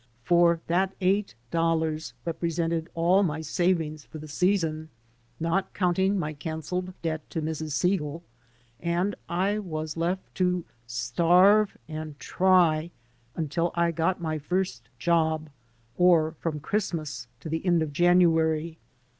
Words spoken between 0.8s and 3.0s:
eight dollars represented